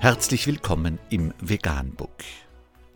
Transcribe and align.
Herzlich 0.00 0.46
willkommen 0.46 1.00
im 1.10 1.34
Veganbook. 1.40 2.22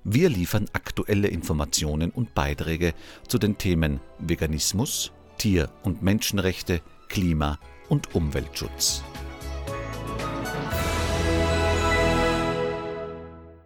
Wir 0.04 0.28
liefern 0.28 0.66
aktuelle 0.72 1.26
Informationen 1.26 2.12
und 2.12 2.32
Beiträge 2.32 2.94
zu 3.26 3.38
den 3.38 3.58
Themen 3.58 3.98
Veganismus, 4.20 5.10
Tier- 5.36 5.68
und 5.82 6.04
Menschenrechte, 6.04 6.80
Klima- 7.08 7.58
und 7.88 8.14
Umweltschutz. 8.14 9.02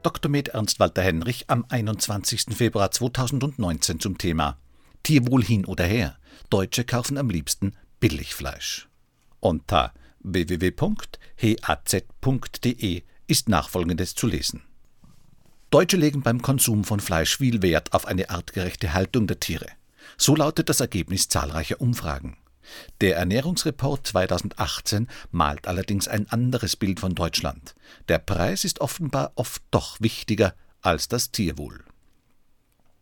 Dr. 0.03 0.31
Med 0.31 0.49
Ernst 0.49 0.81
Walter 0.81 1.03
Henrich 1.03 1.45
am 1.51 1.67
21. 1.69 2.57
Februar 2.57 2.91
2019 2.91 4.01
zum 4.01 4.17
Thema 4.17 4.57
Tierwohl 5.03 5.45
hin 5.45 5.67
oder 5.67 5.85
her. 5.85 6.17
Deutsche 6.49 6.85
kaufen 6.85 7.19
am 7.19 7.29
liebsten 7.29 7.75
Billigfleisch. 8.01 8.89
Unter 9.41 9.93
www.haz.de 10.21 11.03
ist 13.27 13.49
nachfolgendes 13.49 14.15
zu 14.15 14.27
lesen. 14.27 14.63
Deutsche 15.71 15.97
legen 15.97 16.23
beim 16.23 16.43
Konsum 16.43 16.85
von 16.85 17.01
Fleisch 17.01 17.39
viel 17.39 17.61
Wert 17.61 17.93
auf 17.93 18.07
eine 18.07 18.31
artgerechte 18.31 18.95
Haltung 18.95 19.27
der 19.27 19.41
Tiere. 19.41 19.67
So 20.17 20.37
lautet 20.37 20.69
das 20.69 20.81
Ergebnis 20.81 21.29
zahlreicher 21.29 21.81
Umfragen. 21.81 22.37
Der 23.01 23.17
Ernährungsreport 23.17 24.07
2018 24.07 25.09
malt 25.31 25.67
allerdings 25.67 26.09
ein 26.09 26.29
anderes 26.31 26.77
Bild 26.77 27.01
von 27.01 27.15
Deutschland. 27.15 27.75
Der 28.09 28.19
Preis 28.19 28.65
ist 28.65 28.81
offenbar 28.81 29.33
oft 29.35 29.63
doch 29.71 30.01
wichtiger 30.01 30.55
als 30.81 31.09
das 31.09 31.31
Tierwohl. 31.31 31.85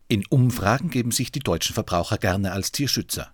In 0.07 0.25
Umfragen 0.27 0.89
geben 0.89 1.11
sich 1.11 1.31
die 1.31 1.39
deutschen 1.39 1.73
Verbraucher 1.73 2.17
gerne 2.17 2.51
als 2.51 2.71
Tierschützer. 2.71 3.31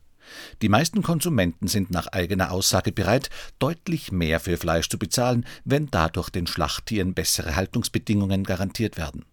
Die 0.61 0.69
meisten 0.69 1.01
Konsumenten 1.01 1.67
sind 1.67 1.91
nach 1.91 2.07
eigener 2.07 2.51
Aussage 2.51 2.91
bereit, 2.91 3.29
deutlich 3.59 4.11
mehr 4.11 4.39
für 4.39 4.57
Fleisch 4.57 4.89
zu 4.89 4.97
bezahlen, 4.97 5.45
wenn 5.65 5.89
dadurch 5.91 6.29
den 6.29 6.47
Schlachttieren 6.47 7.13
bessere 7.13 7.55
Haltungsbedingungen 7.55 8.43
garantiert 8.43 8.97
werden. 8.97 9.25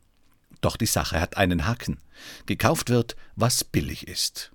Doch 0.61 0.77
die 0.77 0.86
Sache 0.86 1.20
hat 1.20 1.36
einen 1.36 1.67
Haken. 1.67 1.98
Gekauft 2.47 2.91
wird, 2.91 3.17
was 3.36 3.64
billig 3.64 4.08
ist. 4.08 4.53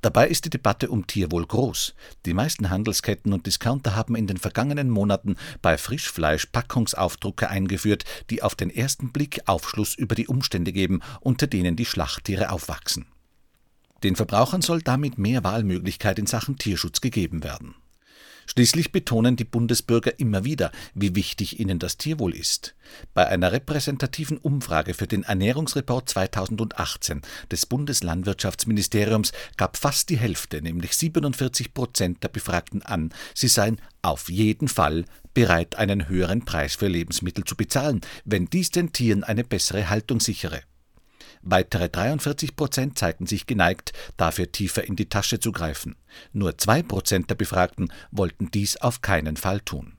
Dabei 0.00 0.28
ist 0.28 0.44
die 0.44 0.50
Debatte 0.50 0.90
um 0.90 1.06
Tierwohl 1.06 1.46
groß. 1.46 1.94
Die 2.24 2.34
meisten 2.34 2.70
Handelsketten 2.70 3.32
und 3.32 3.46
Discounter 3.46 3.94
haben 3.94 4.16
in 4.16 4.26
den 4.26 4.36
vergangenen 4.36 4.90
Monaten 4.90 5.36
bei 5.62 5.76
Frischfleisch 5.76 6.46
Packungsaufdrucke 6.46 7.48
eingeführt, 7.48 8.04
die 8.30 8.42
auf 8.42 8.54
den 8.54 8.70
ersten 8.70 9.12
Blick 9.12 9.42
Aufschluss 9.46 9.94
über 9.94 10.14
die 10.14 10.28
Umstände 10.28 10.72
geben, 10.72 11.00
unter 11.20 11.46
denen 11.46 11.76
die 11.76 11.84
Schlachttiere 11.84 12.50
aufwachsen. 12.50 13.06
Den 14.02 14.16
Verbrauchern 14.16 14.62
soll 14.62 14.82
damit 14.82 15.18
mehr 15.18 15.44
Wahlmöglichkeit 15.44 16.18
in 16.18 16.26
Sachen 16.26 16.56
Tierschutz 16.56 17.00
gegeben 17.00 17.42
werden. 17.42 17.74
Schließlich 18.46 18.92
betonen 18.92 19.36
die 19.36 19.44
Bundesbürger 19.44 20.18
immer 20.20 20.44
wieder, 20.44 20.70
wie 20.94 21.14
wichtig 21.16 21.58
ihnen 21.58 21.78
das 21.78 21.96
Tierwohl 21.96 22.34
ist. 22.34 22.76
Bei 23.12 23.26
einer 23.26 23.50
repräsentativen 23.50 24.38
Umfrage 24.38 24.94
für 24.94 25.08
den 25.08 25.24
Ernährungsreport 25.24 26.08
2018 26.08 27.22
des 27.50 27.66
Bundeslandwirtschaftsministeriums 27.66 29.32
gab 29.56 29.76
fast 29.76 30.10
die 30.10 30.16
Hälfte, 30.16 30.62
nämlich 30.62 30.96
47 30.96 31.74
Prozent 31.74 32.22
der 32.22 32.28
Befragten 32.28 32.82
an, 32.82 33.12
sie 33.34 33.48
seien 33.48 33.80
auf 34.02 34.30
jeden 34.30 34.68
Fall 34.68 35.04
bereit, 35.34 35.74
einen 35.76 36.08
höheren 36.08 36.44
Preis 36.44 36.76
für 36.76 36.86
Lebensmittel 36.86 37.44
zu 37.44 37.56
bezahlen, 37.56 38.00
wenn 38.24 38.46
dies 38.46 38.70
den 38.70 38.92
Tieren 38.92 39.24
eine 39.24 39.42
bessere 39.42 39.90
Haltung 39.90 40.20
sichere. 40.20 40.62
Weitere 41.48 41.88
43 41.88 42.56
Prozent 42.56 42.98
zeigten 42.98 43.26
sich 43.26 43.46
geneigt, 43.46 43.92
dafür 44.16 44.50
tiefer 44.50 44.82
in 44.82 44.96
die 44.96 45.08
Tasche 45.08 45.38
zu 45.38 45.52
greifen. 45.52 45.94
Nur 46.32 46.58
zwei 46.58 46.82
Prozent 46.82 47.30
der 47.30 47.36
Befragten 47.36 47.92
wollten 48.10 48.50
dies 48.50 48.76
auf 48.78 49.00
keinen 49.00 49.36
Fall 49.36 49.60
tun. 49.60 49.96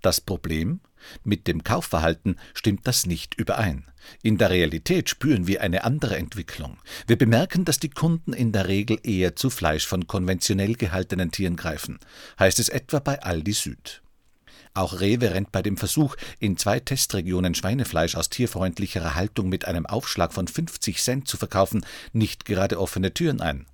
Das 0.00 0.20
Problem? 0.20 0.78
Mit 1.24 1.48
dem 1.48 1.64
Kaufverhalten 1.64 2.38
stimmt 2.54 2.86
das 2.86 3.04
nicht 3.04 3.34
überein. 3.34 3.90
In 4.22 4.38
der 4.38 4.50
Realität 4.50 5.08
spüren 5.10 5.48
wir 5.48 5.60
eine 5.60 5.82
andere 5.82 6.16
Entwicklung. 6.16 6.78
Wir 7.08 7.18
bemerken, 7.18 7.64
dass 7.64 7.80
die 7.80 7.90
Kunden 7.90 8.32
in 8.32 8.52
der 8.52 8.68
Regel 8.68 9.00
eher 9.02 9.34
zu 9.34 9.50
Fleisch 9.50 9.88
von 9.88 10.06
konventionell 10.06 10.74
gehaltenen 10.74 11.32
Tieren 11.32 11.56
greifen, 11.56 11.98
heißt 12.38 12.60
es 12.60 12.68
etwa 12.68 13.00
bei 13.00 13.20
Aldi 13.20 13.54
Süd. 13.54 14.02
Auch 14.78 15.00
Rewe 15.00 15.34
rennt 15.34 15.50
bei 15.50 15.60
dem 15.60 15.76
Versuch, 15.76 16.14
in 16.38 16.56
zwei 16.56 16.78
Testregionen 16.78 17.56
Schweinefleisch 17.56 18.14
aus 18.14 18.28
tierfreundlicherer 18.28 19.16
Haltung 19.16 19.48
mit 19.48 19.64
einem 19.64 19.86
Aufschlag 19.86 20.32
von 20.32 20.46
50 20.46 21.02
Cent 21.02 21.26
zu 21.26 21.36
verkaufen, 21.36 21.84
nicht 22.12 22.44
gerade 22.44 22.78
offene 22.78 23.12
Türen 23.12 23.40
ein. 23.40 23.66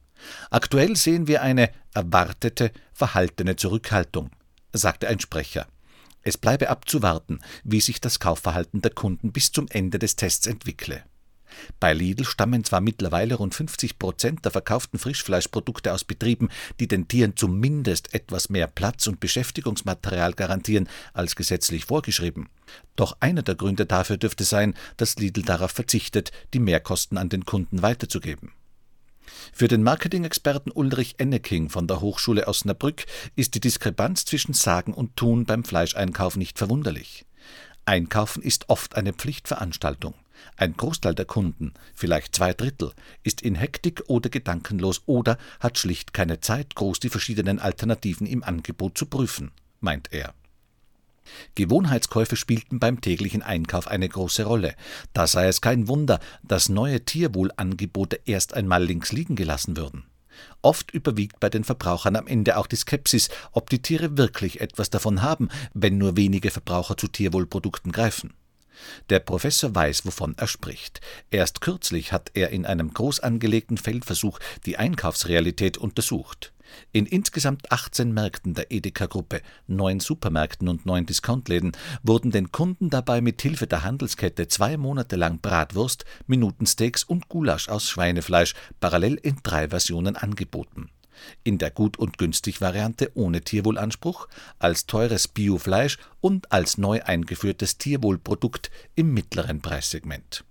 Aktuell 0.48 0.97
sehen 0.97 1.26
wir 1.26 1.43
eine 1.43 1.69
erwartete, 1.93 2.72
verhaltene 2.94 3.56
Zurückhaltung, 3.56 4.31
sagte 4.72 5.06
ein 5.06 5.20
Sprecher. 5.20 5.66
Es 6.22 6.38
bleibe 6.38 6.70
abzuwarten, 6.70 7.41
wie 7.64 7.82
sich 7.82 8.00
das 8.00 8.19
Kaufverhalten 8.19 8.81
der 8.81 8.93
Kunden 8.93 9.31
bis 9.31 9.53
zum 9.53 9.69
Ende 9.69 9.98
des 9.98 10.16
Tests 10.16 10.47
entwickle. 10.47 11.04
Bei 11.81 11.92
Lidl 11.92 12.25
stammen 12.25 12.65
zwar 12.65 12.81
mittlerweile 12.81 13.37
rund 13.37 13.54
50 13.54 13.98
Prozent 13.98 14.44
der 14.44 14.53
verkauften 14.53 14.98
Frischfleischprodukte 14.98 15.92
aus 15.92 16.04
Betrieben, 16.04 16.48
die 16.81 16.88
den 16.88 17.09
Tieren 17.09 17.37
zumindest 17.37 18.15
etwas 18.15 18.48
mehr 18.48 18.66
Platz 18.66 19.06
und 19.06 19.20
Beschäftigungsmaterial 19.20 20.32
garantieren 20.34 20.88
als 21.12 21.37
gesetzlich 21.37 21.84
vorgeschrieben. 21.84 22.48
Doch 22.97 23.16
einer 23.20 23.43
der 23.43 23.54
Gründe 23.54 23.87
dafür 23.87 24.16
dürfte 24.16 24.44
sein, 24.44 24.75
dass 24.97 25.16
Lidl 25.16 25.43
darauf 25.43 25.70
verzichtet, 25.70 26.32
die 26.53 26.60
Mehrkosten 26.60 27.19
an 27.19 27.28
den 27.28 27.44
Kunden 27.44 27.82
weiterzugeben. 27.82 28.53
Für 29.53 29.69
den 29.69 29.82
Marketing-Experten 29.82 30.70
Ulrich 30.70 31.14
Enneking 31.19 31.70
von 31.70 31.87
der 31.87 32.00
Hochschule 32.00 32.47
Osnabrück 32.47 33.04
ist 33.37 33.54
die 33.54 33.60
Diskrepanz 33.60 34.25
zwischen 34.25 34.53
Sagen 34.53 34.93
und 34.93 35.16
Tun 35.16 35.44
beim 35.44 35.64
Fleischeinkauf 35.64 36.37
nicht 36.37 36.59
verwunderlich. 36.59 37.25
Einkaufen 37.86 38.42
ist 38.42 38.68
oft 38.68 38.96
eine 38.96 39.12
Pflichtveranstaltung. 39.12 40.14
Ein 40.56 40.76
Großteil 40.76 41.14
der 41.14 41.24
Kunden, 41.24 41.72
vielleicht 41.94 42.34
zwei 42.34 42.52
Drittel, 42.52 42.92
ist 43.22 43.42
in 43.42 43.54
Hektik 43.54 44.02
oder 44.08 44.30
gedankenlos 44.30 45.02
oder 45.06 45.38
hat 45.60 45.78
schlicht 45.78 46.12
keine 46.12 46.40
Zeit, 46.40 46.74
groß 46.74 47.00
die 47.00 47.08
verschiedenen 47.08 47.58
Alternativen 47.58 48.26
im 48.26 48.42
Angebot 48.42 48.98
zu 48.98 49.06
prüfen, 49.06 49.52
meint 49.80 50.12
er. 50.12 50.34
Gewohnheitskäufe 51.54 52.36
spielten 52.36 52.78
beim 52.78 53.00
täglichen 53.00 53.42
Einkauf 53.42 53.88
eine 53.88 54.08
große 54.08 54.44
Rolle. 54.44 54.74
Da 55.12 55.26
sei 55.26 55.46
es 55.46 55.60
kein 55.60 55.88
Wunder, 55.88 56.20
dass 56.42 56.68
neue 56.68 57.04
Tierwohlangebote 57.04 58.20
erst 58.26 58.54
einmal 58.54 58.84
links 58.84 59.12
liegen 59.12 59.36
gelassen 59.36 59.76
würden. 59.76 60.04
Oft 60.62 60.90
überwiegt 60.92 61.40
bei 61.40 61.50
den 61.50 61.64
Verbrauchern 61.64 62.16
am 62.16 62.26
Ende 62.26 62.56
auch 62.56 62.66
die 62.66 62.76
Skepsis, 62.76 63.28
ob 63.52 63.68
die 63.70 63.82
Tiere 63.82 64.16
wirklich 64.16 64.60
etwas 64.60 64.90
davon 64.90 65.22
haben, 65.22 65.48
wenn 65.74 65.98
nur 65.98 66.16
wenige 66.16 66.50
Verbraucher 66.50 66.96
zu 66.96 67.08
Tierwohlprodukten 67.08 67.92
greifen. 67.92 68.32
Der 69.10 69.20
Professor 69.20 69.74
weiß, 69.74 70.06
wovon 70.06 70.34
er 70.36 70.46
spricht. 70.46 71.00
Erst 71.30 71.60
kürzlich 71.60 72.12
hat 72.12 72.30
er 72.34 72.50
in 72.50 72.66
einem 72.66 72.92
groß 72.92 73.20
angelegten 73.20 73.76
Feldversuch 73.76 74.38
die 74.66 74.76
Einkaufsrealität 74.78 75.78
untersucht. 75.78 76.53
In 76.92 77.06
insgesamt 77.06 77.70
18 77.70 78.12
Märkten 78.12 78.54
der 78.54 78.70
Edeka-Gruppe, 78.70 79.42
neun 79.66 80.00
Supermärkten 80.00 80.68
und 80.68 80.86
neun 80.86 81.06
Discountläden 81.06 81.72
wurden 82.02 82.30
den 82.30 82.52
Kunden 82.52 82.90
dabei 82.90 83.20
mit 83.20 83.40
Hilfe 83.42 83.66
der 83.66 83.84
Handelskette 83.84 84.48
zwei 84.48 84.76
Monate 84.76 85.16
lang 85.16 85.40
Bratwurst, 85.40 86.04
Minutensteaks 86.26 87.04
und 87.04 87.28
Gulasch 87.28 87.68
aus 87.68 87.88
Schweinefleisch 87.88 88.54
parallel 88.80 89.14
in 89.14 89.36
drei 89.42 89.68
Versionen 89.68 90.16
angeboten 90.16 90.90
in 91.42 91.58
der 91.58 91.70
Gut- 91.70 91.98
und 91.98 92.18
Günstig-Variante 92.18 93.12
ohne 93.14 93.42
Tierwohlanspruch, 93.42 94.28
als 94.58 94.86
teures 94.86 95.28
Biofleisch 95.28 95.98
und 96.20 96.50
als 96.52 96.78
neu 96.78 97.02
eingeführtes 97.02 97.78
Tierwohlprodukt 97.78 98.70
im 98.94 99.12
mittleren 99.14 99.60
Preissegment. 99.60 100.44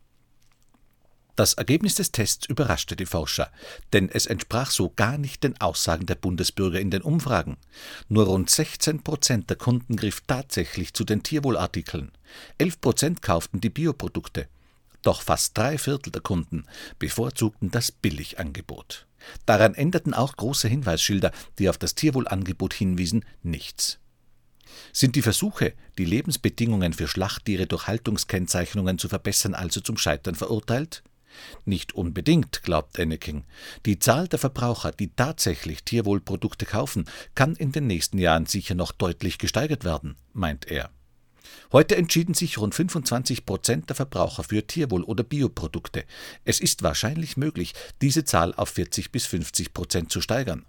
Das 1.35 1.55
Ergebnis 1.55 1.95
des 1.95 2.11
Tests 2.11 2.45
überraschte 2.47 2.95
die 2.95 3.07
Forscher, 3.07 3.51
denn 3.91 4.07
es 4.07 4.27
entsprach 4.27 4.69
so 4.69 4.91
gar 4.95 5.17
nicht 5.17 5.43
den 5.43 5.59
Aussagen 5.59 6.05
der 6.05 6.13
Bundesbürger 6.13 6.79
in 6.79 6.91
den 6.91 7.01
Umfragen. 7.01 7.57
Nur 8.07 8.25
rund 8.25 8.51
16 8.51 9.01
Prozent 9.01 9.49
der 9.49 9.57
Kunden 9.57 9.95
griff 9.95 10.21
tatsächlich 10.27 10.93
zu 10.93 11.03
den 11.03 11.23
Tierwohlartikeln. 11.23 12.11
11 12.59 12.81
Prozent 12.81 13.21
kauften 13.23 13.61
die 13.61 13.71
Bioprodukte. 13.71 14.47
Doch 15.01 15.23
fast 15.23 15.57
drei 15.57 15.79
Viertel 15.79 16.11
der 16.11 16.21
Kunden 16.21 16.65
bevorzugten 16.99 17.71
das 17.71 17.91
Billigangebot. 17.91 19.07
Daran 19.47 19.73
änderten 19.73 20.13
auch 20.13 20.35
große 20.35 20.67
Hinweisschilder, 20.67 21.31
die 21.57 21.67
auf 21.67 21.79
das 21.79 21.95
Tierwohlangebot 21.95 22.75
hinwiesen, 22.75 23.25
nichts. 23.41 23.97
Sind 24.91 25.15
die 25.15 25.21
Versuche, 25.23 25.73
die 25.97 26.05
Lebensbedingungen 26.05 26.93
für 26.93 27.07
Schlachttiere 27.07 27.65
durch 27.65 27.87
Haltungskennzeichnungen 27.87 28.99
zu 28.99 29.09
verbessern, 29.09 29.55
also 29.55 29.81
zum 29.81 29.97
Scheitern 29.97 30.35
verurteilt? 30.35 31.03
Nicht 31.65 31.93
unbedingt, 31.93 32.63
glaubt 32.63 32.97
Enneking. 32.99 33.43
Die 33.85 33.99
Zahl 33.99 34.27
der 34.27 34.39
Verbraucher, 34.39 34.91
die 34.91 35.09
tatsächlich 35.15 35.83
Tierwohlprodukte 35.83 36.65
kaufen, 36.65 37.05
kann 37.35 37.55
in 37.55 37.71
den 37.71 37.87
nächsten 37.87 38.17
Jahren 38.17 38.45
sicher 38.45 38.75
noch 38.75 38.91
deutlich 38.91 39.37
gesteigert 39.37 39.83
werden, 39.83 40.15
meint 40.33 40.69
er. 40.69 40.89
Heute 41.71 41.95
entschieden 41.95 42.33
sich 42.33 42.57
rund 42.57 42.75
25 42.75 43.45
Prozent 43.45 43.89
der 43.89 43.95
Verbraucher 43.95 44.43
für 44.43 44.65
Tierwohl- 44.65 45.03
oder 45.03 45.23
Bioprodukte. 45.23 46.05
Es 46.45 46.59
ist 46.59 46.83
wahrscheinlich 46.83 47.37
möglich, 47.37 47.73
diese 48.01 48.23
Zahl 48.23 48.53
auf 48.55 48.69
40 48.69 49.11
bis 49.11 49.25
50 49.25 49.73
Prozent 49.73 50.11
zu 50.11 50.21
steigern. 50.21 50.65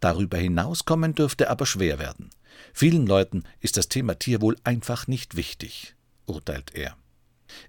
Darüber 0.00 0.38
hinaus 0.38 0.84
kommen 0.84 1.14
dürfte 1.14 1.50
aber 1.50 1.66
schwer 1.66 1.98
werden. 1.98 2.30
Vielen 2.72 3.06
Leuten 3.06 3.44
ist 3.60 3.76
das 3.76 3.88
Thema 3.88 4.18
Tierwohl 4.18 4.56
einfach 4.64 5.06
nicht 5.06 5.36
wichtig, 5.36 5.94
urteilt 6.26 6.74
er. 6.74 6.96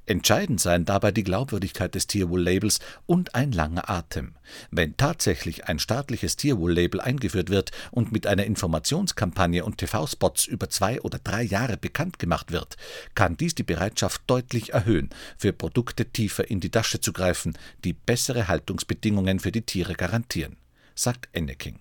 Entscheidend 0.05 0.59
seien 0.59 0.85
dabei 0.85 1.11
die 1.11 1.23
Glaubwürdigkeit 1.23 1.95
des 1.95 2.07
Tierwohl-Labels 2.07 2.79
und 3.05 3.35
ein 3.35 3.51
langer 3.51 3.89
Atem. 3.89 4.33
Wenn 4.71 4.97
tatsächlich 4.97 5.65
ein 5.65 5.79
staatliches 5.79 6.35
Tierwohl-Label 6.35 6.99
eingeführt 6.99 7.49
wird 7.49 7.71
und 7.91 8.11
mit 8.11 8.27
einer 8.27 8.45
Informationskampagne 8.45 9.63
und 9.63 9.77
TV-Spots 9.77 10.45
über 10.45 10.69
zwei 10.69 11.01
oder 11.01 11.19
drei 11.19 11.43
Jahre 11.43 11.77
bekannt 11.77 12.19
gemacht 12.19 12.51
wird, 12.51 12.77
kann 13.15 13.37
dies 13.37 13.55
die 13.55 13.63
Bereitschaft 13.63 14.21
deutlich 14.27 14.73
erhöhen, 14.73 15.09
für 15.37 15.53
Produkte 15.53 16.05
tiefer 16.05 16.49
in 16.49 16.59
die 16.59 16.71
Tasche 16.71 16.99
zu 16.99 17.13
greifen, 17.13 17.57
die 17.83 17.93
bessere 17.93 18.47
Haltungsbedingungen 18.47 19.39
für 19.39 19.51
die 19.51 19.61
Tiere 19.61 19.93
garantieren, 19.93 20.57
sagt 20.95 21.29
Enneking. 21.31 21.79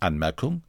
Anmerkung: 0.00 0.62